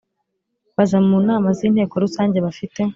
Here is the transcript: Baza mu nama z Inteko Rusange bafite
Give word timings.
Baza 0.75 0.97
mu 1.07 1.17
nama 1.27 1.47
z 1.57 1.59
Inteko 1.67 1.95
Rusange 2.03 2.37
bafite 2.45 2.81